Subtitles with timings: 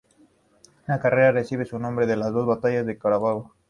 [0.87, 3.53] La carrera recibe su nombre de las dos batallas de Carabobo.